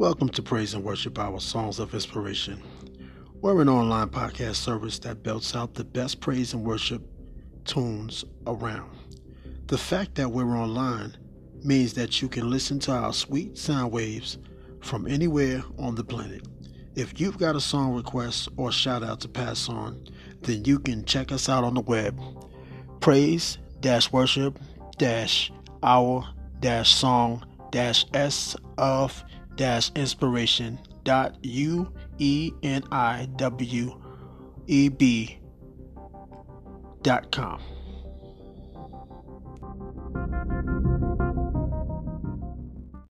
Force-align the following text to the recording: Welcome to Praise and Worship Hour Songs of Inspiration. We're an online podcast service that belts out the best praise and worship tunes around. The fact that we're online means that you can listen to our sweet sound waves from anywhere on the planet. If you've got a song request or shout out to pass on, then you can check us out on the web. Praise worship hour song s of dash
Welcome 0.00 0.30
to 0.30 0.42
Praise 0.42 0.72
and 0.72 0.82
Worship 0.82 1.18
Hour 1.18 1.40
Songs 1.40 1.78
of 1.78 1.92
Inspiration. 1.92 2.62
We're 3.42 3.60
an 3.60 3.68
online 3.68 4.08
podcast 4.08 4.54
service 4.54 4.98
that 5.00 5.22
belts 5.22 5.54
out 5.54 5.74
the 5.74 5.84
best 5.84 6.22
praise 6.22 6.54
and 6.54 6.64
worship 6.64 7.02
tunes 7.66 8.24
around. 8.46 8.96
The 9.66 9.76
fact 9.76 10.14
that 10.14 10.30
we're 10.30 10.56
online 10.56 11.18
means 11.62 11.92
that 11.94 12.22
you 12.22 12.30
can 12.30 12.48
listen 12.48 12.78
to 12.78 12.92
our 12.92 13.12
sweet 13.12 13.58
sound 13.58 13.92
waves 13.92 14.38
from 14.80 15.06
anywhere 15.06 15.62
on 15.78 15.96
the 15.96 16.04
planet. 16.04 16.48
If 16.94 17.20
you've 17.20 17.36
got 17.36 17.54
a 17.54 17.60
song 17.60 17.94
request 17.94 18.48
or 18.56 18.72
shout 18.72 19.02
out 19.02 19.20
to 19.20 19.28
pass 19.28 19.68
on, 19.68 20.02
then 20.40 20.64
you 20.64 20.78
can 20.78 21.04
check 21.04 21.30
us 21.30 21.46
out 21.46 21.62
on 21.62 21.74
the 21.74 21.82
web. 21.82 22.18
Praise 23.00 23.58
worship 24.10 24.58
hour 25.82 26.26
song 26.84 27.44
s 27.74 28.56
of 28.78 29.24
dash 29.60 29.92